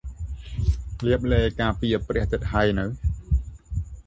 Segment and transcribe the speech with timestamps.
[1.05, 2.85] លាបឡេការពារព្រះអាទិត្យហើយនៅ?